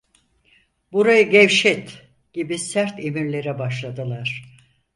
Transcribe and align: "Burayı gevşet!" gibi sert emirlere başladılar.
"Burayı 0.91 1.29
gevşet!" 1.29 2.07
gibi 2.33 2.57
sert 2.59 2.99
emirlere 3.05 3.59
başladılar. 3.59 4.43